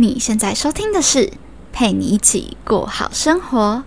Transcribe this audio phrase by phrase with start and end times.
[0.00, 1.28] 你现在收听的是
[1.72, 3.82] 陪你一起过好生活。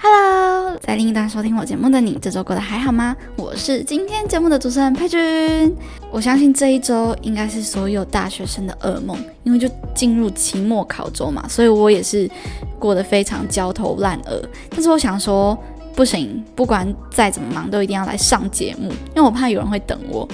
[0.00, 3.16] Hello，在另一端收听我节目的你，这周过得还好吗？
[3.34, 5.76] 我是今天节目的主持人佩君。
[6.12, 12.30] 我相信这一周应该是所有大学生的噩梦，因为就进入期末考周嘛，所以我也是
[12.78, 14.40] 过得非常焦头烂额。
[14.70, 15.58] 但是我想说，
[15.94, 20.28] 不行，不管再怎么忙，都一定要来上节目，因为我怕有人会等我。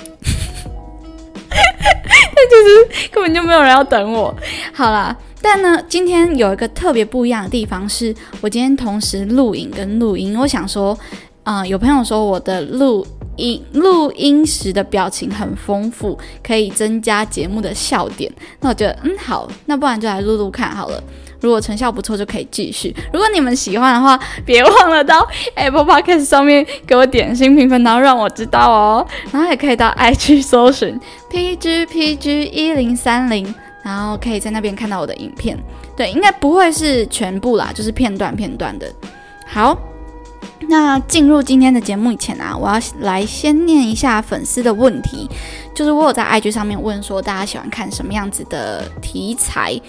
[1.50, 2.54] 但其
[3.02, 4.34] 实根本就没有人要等我。
[4.72, 10.34] 好啦，但呢，今天有一个特别不一样的地方，是我今天同时录影跟录音。
[10.38, 10.98] 我想说，
[11.44, 13.06] 嗯、有朋友说我的录
[13.36, 18.32] 音录音时的表情很丰富，可以增加节目的笑点。
[18.60, 21.02] 那我觉得，嗯，好，那不然就来录录看好了。
[21.40, 22.94] 如果成效不错，就可以继续。
[23.12, 29.06] 如果你们喜欢的话，别忘了到 Apple Podcast 上面给我点心评分，然后让我知道哦。
[29.32, 35.58] 然后也可以到 IG 搜寻 PGPG 一零三零，然后可以在那边看到我的影片。
[35.96, 38.86] 对，应该不会是全部啦，就是片段片段的。
[39.46, 39.76] 好，
[40.68, 45.28] 那进入今天的节目以前啊，我要来先念一下粉丝的问题，
[45.74, 49.80] 就是我有在 IG 上面问说大家喜欢看什么样子的题材。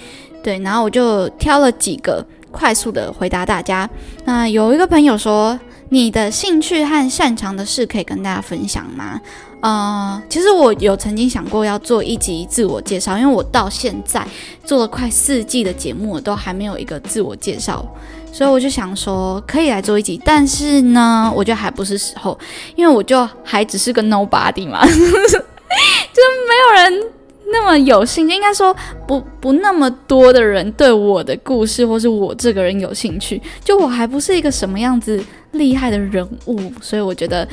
[0.43, 3.89] 对，然后我就挑了几个快速的回答大家。
[4.25, 9.19] 那有一个朋友说，你的兴趣和擅长的事可以跟大家分享吗？
[9.61, 14.25] 呃，其实我有曾经想过要做一集自我介绍，因为我到现在
[14.65, 17.85] 做了快四季的节目，我都还没有一个自我介绍，
[18.33, 22.35] 所以我就想说可以来做一集，但是呢，我觉得还不是时候，
[22.75, 27.03] 因为我就还只是个 nobody 嘛， 就没有人。
[27.51, 28.75] 那么有兴趣，应该说
[29.07, 37.47] 不不那么多的人对我的故事或是我这个人有兴趣，就我还不是一个什么样子厉害的人物，所以我觉得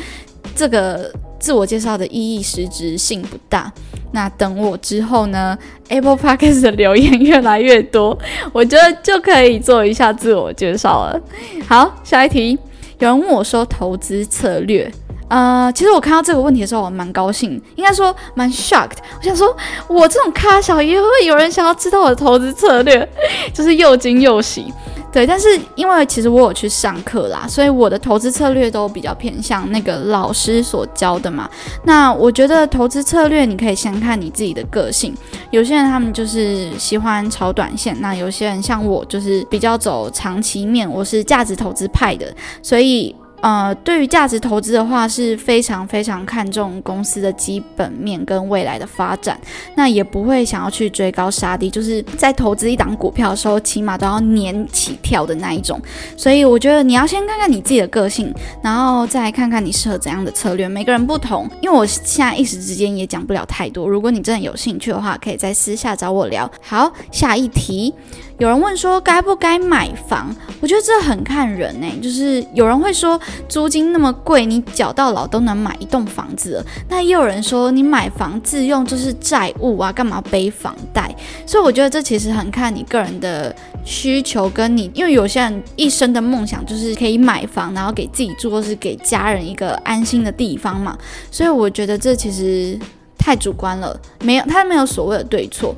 [0.55, 3.73] 这个自我介绍的意义实质性不大。
[4.13, 5.57] 那等我之后呢
[5.89, 8.17] ，Apple Podcast 的留言越来越多，
[8.53, 11.21] 我觉得就可以做一下自我介绍了。
[11.67, 12.59] 好，下一题，
[13.01, 14.91] 有人问我说投资策略。
[15.28, 18.99] 呃，其实我看到这个问题的时候，我蛮高兴，应该说蛮 shocked。
[19.19, 19.55] 我想说，
[19.87, 23.09] 我这种咖小也会有人想要知道我的投资策略，
[23.53, 24.72] 就是又惊又喜。
[25.11, 31.49] 对，但是因为其实我有去上课啦，所以我的投资策略都比较偏向那个老师所教的嘛。
[31.84, 35.15] 那我觉得投资策略你可以先看你自己的个性，
[35.50, 43.15] 有些人他们就是喜欢炒短线，那有些人像我就是比较走长期面，我是价值投资派的，所以。
[43.41, 49.38] 呃，对于价值投资的话，是非常非常看重公司的基本面跟未来的发展，
[49.76, 55.81] 那也不会想要去追高杀低，就是在投资一档股票的时候，起码都要年起跳的那一种。
[56.16, 60.69] 所以我觉得你要先看看你自己的个性，然后再看看你适合怎样的策略。
[60.69, 63.88] 每个人不同，因为我现在一时之间也讲不了太多。
[63.88, 66.50] 如果你真的有兴趣的话，可以在私下找我聊。
[66.60, 67.94] 好，下一题。
[68.38, 70.32] 有人问说该不该买房？
[70.60, 76.65] 我觉得这很看人呢、就是有人会说租金那么贵，你缴到老都能买一栋房子了。
[76.88, 81.12] 那也有人说你买房自用就是债务啊，干嘛背房贷？
[81.44, 83.54] 所以我觉得这其实很看你个人的
[83.84, 90.97] 需求跟你，因为有些人一生的梦想就是可以买房，然后给自己住或是给家人一个安心的地方嘛。
[91.32, 92.78] 所以我觉得这其实
[93.19, 95.75] 太主观了，没有他没有所谓的对错。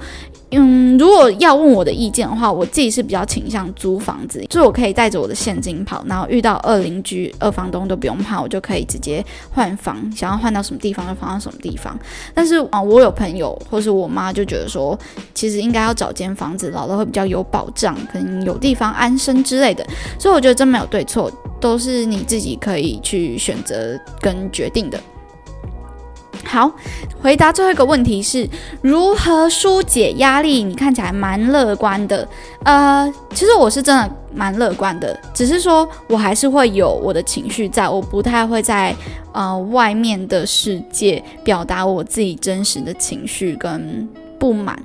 [0.52, 11.96] 嗯，如果要问我的意见的话，我自己是比较倾向租房子，就是我可以带着我的现金跑，然后遇到二邻居、二房东都不用怕，我就可以直接换房，想要换到什么地方就放到什么地方。
[12.34, 14.98] 但是啊，我有朋友或是我妈就觉得说，
[15.34, 19.86] 其实应该要找间房子，老了会比较有保障，可能有地方安身之类的。
[20.18, 21.30] 所以我觉得真没有对错，
[21.60, 25.00] 都是你自己可以去选择跟决定的。
[26.44, 26.70] 好，
[27.22, 28.48] 回答最后一个问题是
[28.82, 30.62] 如何疏解压力？
[30.62, 32.26] 你看起来蛮乐观的，
[32.64, 38.94] 呃，其实我是真的蛮乐观的，只是说我还是会有我的情绪在，我不太会在
[39.32, 44.76] 呃外面的世界表达我自己真实的情绪跟不满。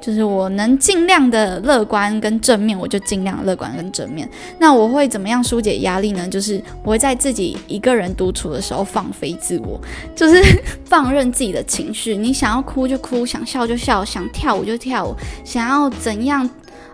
[0.00, 4.28] 就是我能尽量的乐观跟正面，我就尽量乐观跟正面。
[4.58, 6.26] 那我会怎么样疏解压力呢？
[6.28, 9.80] 就是我会在自己一个人独处的时候放飞自我，
[10.16, 10.42] 就是
[10.86, 12.16] 放任自己的情绪。
[12.16, 15.14] 你想要哭就哭，想笑就笑，想跳舞就跳舞，
[15.44, 16.48] 想要怎样，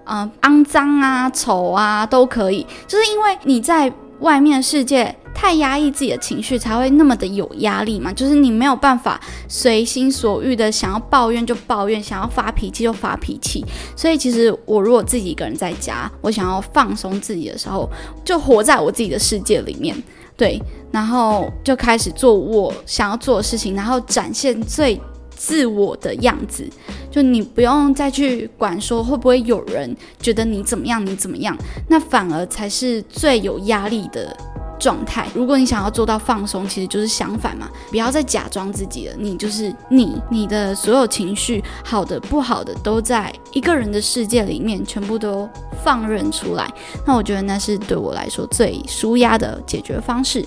[0.04, 2.66] 呃，肮脏啊、丑啊都可以。
[2.88, 5.14] 就是因为你在外面的世界。
[5.38, 8.10] 太压抑自己的情绪，才会那么的有压力嘛。
[8.10, 13.62] 就是你没有办法随心所欲的想要抱怨就抱怨，想要发脾气就发脾气。
[13.94, 17.86] 所以其实我如果自己一个人在家，我想要放松自己的时候，
[18.24, 19.94] 就活在我自己的世界里面。
[20.38, 20.58] 对，
[20.90, 24.98] 然后就开始做我想要做的事情，然后展现最
[25.36, 26.68] 自我的样子。
[27.10, 31.56] 就你不用再去管说会不会有人觉得你怎么样，你怎么样，
[31.88, 34.36] 那反而才是最有压力的。
[34.78, 45.48] 状态，如果你想要做到放松，其实就是相反嘛，不要再假装自己了，你就是你，你的所有情绪，好的不好的，都在一个人的世界里面，全部都
[45.82, 46.70] 放任出来。
[47.06, 50.44] 那我觉得那是对我来说最舒压的解决方式。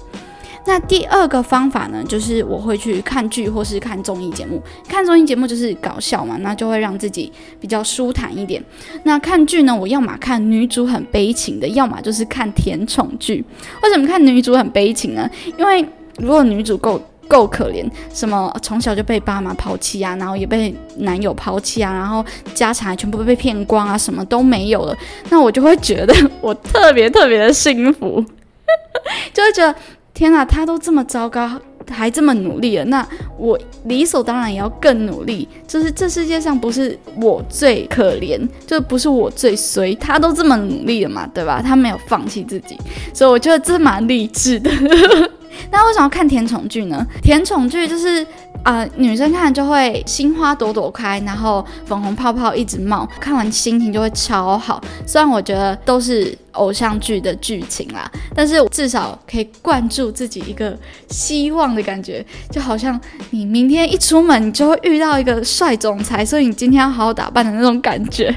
[0.70, 4.62] 那第二个方法呢，就是我会去看剧或是看综艺节目。
[4.88, 8.64] 看综艺节目就是搞笑嘛，那就会让自己比较舒坦一点。
[9.02, 13.44] 那看剧呢，我要么看女主很悲情的，要么就是看甜宠剧。
[13.82, 15.28] 为什么看女主很悲情呢？
[15.58, 15.84] 因为
[16.18, 17.84] 如果女主够够可怜，
[18.14, 22.24] 什么从小就被爸妈抛弃啊，然后也被男友抛弃啊，然后
[22.54, 24.96] 家产全部被骗光啊，什么都没有了，
[25.32, 28.24] 那我就会觉得我特别特别的幸福，
[29.34, 29.76] 就会觉得。
[30.20, 31.50] 天哪，他都这么糟糕，
[31.90, 33.08] 还这么努力了，那
[33.38, 35.48] 我理所当然也要更努力。
[35.66, 38.38] 就是这世界上不是我最可怜，
[38.68, 41.62] 就不是我最衰，他都这么努力了嘛，对吧？
[41.66, 42.78] 他没有放弃自己，
[43.14, 44.70] 所以我觉得这蛮励志的。
[45.72, 47.08] 那为什么要看甜宠剧呢？
[47.24, 48.28] 甜宠剧就是。
[48.64, 54.82] 啊，女生看就会心花朵朵开，然后粉红泡泡一直冒，看完心情就会超好。
[55.08, 60.78] 虽然我觉得都是偶像剧的剧情啦，但是至少可以灌注自己一个
[61.10, 63.00] 希望的感觉，就好像
[63.32, 68.36] 你明天一出门，你就会遇到一个帅总裁，所以你今天要好好打扮的那种感觉。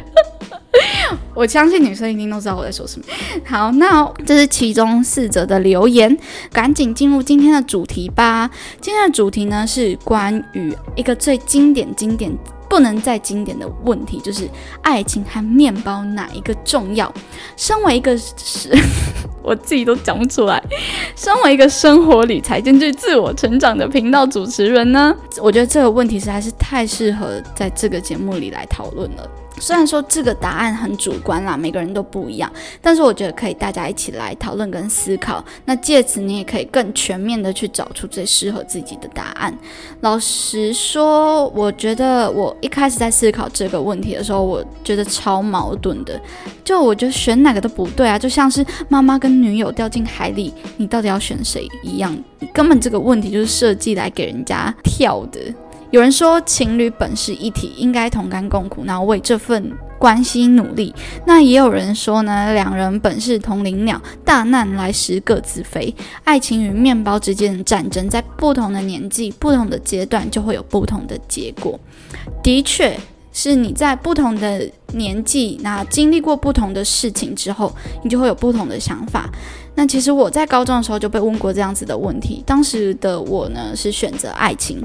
[1.35, 3.05] 我相信女生一定都知道我在说什么。
[3.45, 6.17] 好，那这是其中四则的留言，
[6.51, 8.51] 赶紧进入今天的主题吧。
[8.81, 12.33] 今天的主题呢是关于一个最经典、经典
[12.71, 14.49] 不能再经典的问题，就是
[14.81, 17.13] 爱情和面包哪一个重要？
[17.57, 18.71] 身为一个是，
[19.45, 20.63] 我自己都讲不出来。
[21.15, 29.31] 身为一个生活理财兼具自我成长的频道主持人呢，我觉得这个问题实在是太适合在这个节目里来讨论了。
[29.59, 32.51] 虽然说这个答案很主观啦，每个人都不一样，
[32.81, 35.45] 但是我觉得可以大家一起来讨论跟思考。
[35.65, 39.57] 那借此你也可以更全面的去找出最适合自己的答案。
[40.01, 46.21] 老实说，我觉得我一开始在思考这个问题的时候，我觉得超矛盾的。
[46.65, 52.17] 就我觉得选哪个都不对啊，就像是妈妈跟女友掉进海里，你到底要选谁一样，
[52.53, 55.41] 根本这个问题就是设计来给人家跳的。
[55.93, 60.94] 有人说情侣本是一体，应该同甘共苦，然后为这份关系努力。
[61.27, 65.94] 那也有人说呢，两人本是同林鸟，大难来时各自飞。
[66.25, 71.79] 爱情与面包之间的战争，在不同的年纪、不同的阶段，就会有不同的结果。
[72.43, 72.99] 的确。
[73.32, 77.75] 是你在不同的年纪，那经历过不同的事情之后，
[78.05, 79.29] 你就会有不同的想法。
[79.75, 84.79] 那其实我在高中的时候就被问过这样子的问题，当时的我呢是选择爱情。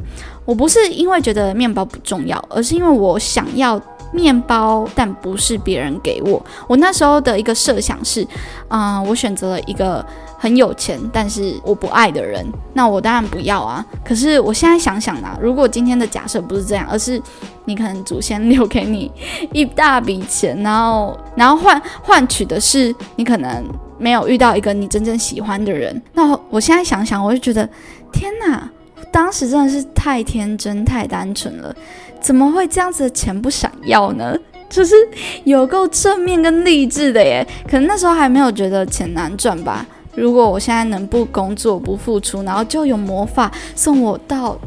[0.45, 3.77] 我不是因为觉得面包不重要，而是因为我想要
[4.11, 6.43] 面包，但不是别人给我。
[6.67, 8.27] 我那时候的一个设想是，
[8.69, 10.05] 嗯，我选择了一个。
[10.39, 13.83] 很有钱，但是我不爱的人，那我当然不要啊。
[14.05, 17.19] 可是我现在想想啊，如果今天的假设不是这样，而是
[17.65, 19.11] 你可能祖先留给你
[19.51, 23.65] 一大笔钱，然后然后换换取的是你可能
[23.97, 27.67] 没有遇到一个你真正喜欢的人，那我现在想想，我就觉得
[28.13, 28.69] 天哪，
[29.11, 31.75] 当时真的是太天真、太单纯了，
[32.27, 34.37] 怎么会这样子的钱不想要呢？
[34.69, 34.93] 就是
[35.45, 37.47] 有够正面跟励志的耶。
[37.63, 39.85] 可能那时候还没有觉得钱难赚吧。
[40.13, 44.59] 如果我现在能不工作不付出，然后就有魔法送我到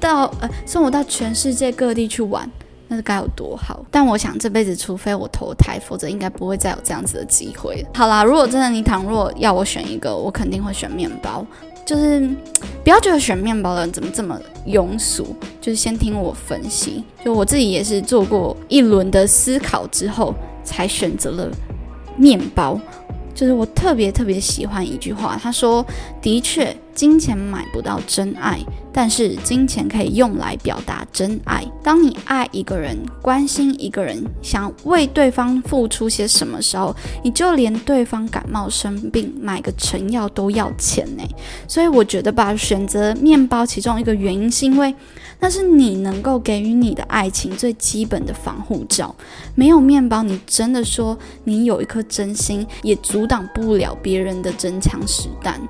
[0.00, 2.50] 到呃送我到全世界各地去玩，
[2.88, 3.80] 那该有多好！
[3.88, 7.86] 但我想这辈子除非我投胎，否则应该不会再有这样子的机会。
[7.94, 11.46] 好啦，如果真的你倘若要我选一个，我肯定会选面包。
[11.84, 12.28] 就是
[12.82, 17.04] 不要觉得选面包的人怎么这么庸俗，就是先听我分析。
[17.24, 21.50] 就我自己也是做过一轮的思考之后，才选择了
[22.16, 22.80] 面包。
[23.34, 25.84] 就是我特别特别喜欢一句话，他说
[26.22, 28.60] ：“的确，金钱买不到真爱，
[28.92, 31.64] 但是金钱可以用来表达真爱。
[31.82, 41.22] 当你爱一个人、关心一个人、想为对方付出些什么时候，你就连对方感冒生病买个成药都要钱呢。
[41.66, 44.94] 所以我觉得吧，选择面包其中一个原因是因为。”
[45.40, 49.14] 那是你能够给予你的爱情最基本的防护罩。
[49.54, 55.60] 没有面包，你真的说你有一颗真心，也阻挡不了别人的真枪实弹。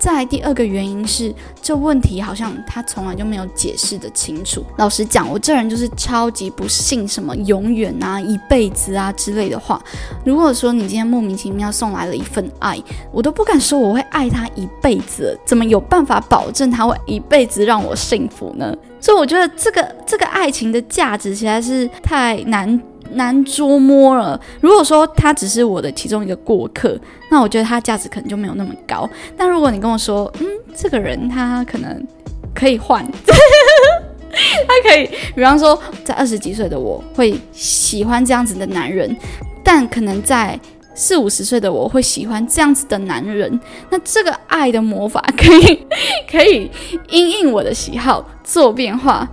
[0.00, 4.64] 再来第二个原因是，这问题好像他从来就没有解释的清楚。
[4.78, 9.78] 老实讲，我这人就是超级不信什么永远啊、一辈子啊之类的话。
[10.24, 18.74] 如果说你今天莫名其妙送来了一份爱，我都不敢说我会爱他一辈子，怎么有办法保证他会一辈子让我幸福呢？
[19.02, 22.80] 所以我觉得这个这个爱情的价值实在是太难。
[23.12, 24.40] 难捉摸了。
[24.60, 26.98] 如果说他只是我的其中一个过客，
[27.30, 29.08] 那我觉得他价值可能就没有那么高。
[29.36, 32.06] 但如果你跟我说，嗯，这个人他可能
[32.54, 39.16] 可以换， 他可以，比方说在二十几岁的我会喜欢这样子的男人，
[39.64, 40.58] 但可能在。
[41.00, 45.86] 四五十岁的我会喜欢这样子的男人，那这个爱的魔法 可以
[46.30, 46.70] 可以
[47.08, 49.26] 因应我的喜好做变化，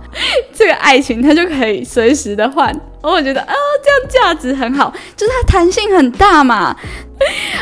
[0.54, 2.74] 这个爱情它就可以随时的换。
[3.02, 6.74] 我觉得啊，这样价值很好，就是它弹性很大嘛。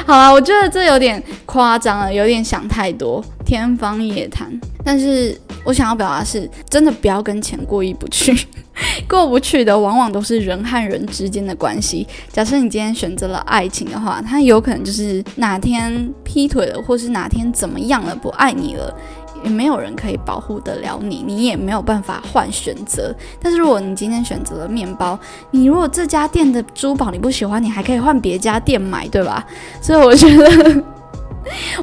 [0.07, 4.49] 好了，我觉得这有点夸张了，有点想太多，天方夜谭。
[4.85, 8.33] 但是我想要表达是，真的不要跟钱过意不去。
[9.09, 12.06] 过不去的往往都是人和人之间的关系。
[12.30, 18.95] 假设你今天选择了爱情的话，他有可能就是哪天劈腿了，或是哪天怎么样了，不爱你了，
[19.42, 23.14] 也没有人可以保护得了你，你也没有办法换选择。
[23.40, 25.18] 但是如果你今天选择了面包，
[25.50, 29.47] 你如果这家店的珠宝你不喜欢，你还可以换别家店买，对吧？
[29.80, 30.83] 所以我觉得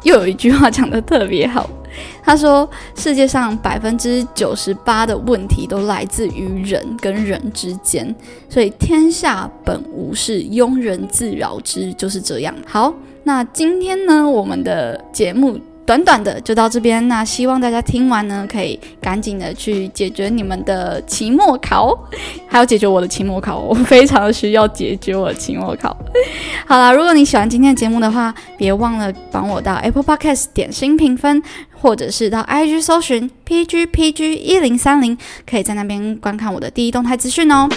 [0.02, 1.68] 又 有一句话讲的特别好。
[2.24, 8.14] 他说：“世界上百分之九十八的问题都来自于人跟人之间，
[8.48, 15.60] 所以天下本无事，庸人自扰之，就是这样。”好，那今天呢，我们的节目。
[15.86, 21.94] 短短的就到这边，那希望大家听完呢，可以赶紧的去解决你们的期末考，
[22.48, 25.94] 还有解决我的期末考，我非常需要解决我的期末考。
[26.64, 31.42] 好啦，如果你喜欢今天的节目的话，别忘了帮我到 Apple Podcast 点新评分，
[31.84, 37.68] 或者是到 IG 搜寻 PGPG 一零三零，可以在那边观看我的第一动态资讯哦。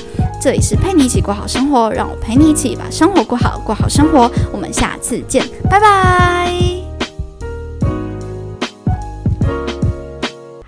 [0.41, 4.31] 这里是陪你一起过好生活，让我陪你一起把生活过好，过好生活。
[4.53, 6.76] 我们下次见，拜拜。